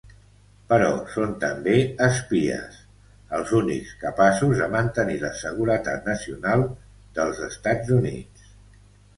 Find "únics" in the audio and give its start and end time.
3.59-3.91